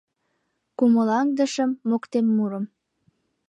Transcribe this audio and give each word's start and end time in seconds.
Кумылаҥдышым, 0.77 1.71
моктемурым. 1.89 2.65